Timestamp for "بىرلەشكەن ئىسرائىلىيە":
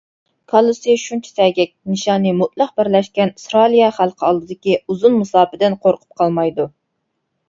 2.81-3.89